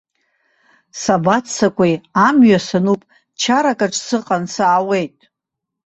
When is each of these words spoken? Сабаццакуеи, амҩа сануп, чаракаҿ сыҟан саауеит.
Сабаццакуеи, 1.01 1.95
амҩа 2.27 2.59
сануп, 2.67 3.01
чаракаҿ 3.39 3.93
сыҟан 4.05 4.43
саауеит. 4.53 5.17